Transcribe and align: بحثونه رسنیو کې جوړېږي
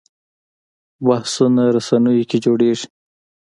بحثونه 1.05 1.61
رسنیو 1.75 2.27
کې 2.29 2.37
جوړېږي 2.45 2.87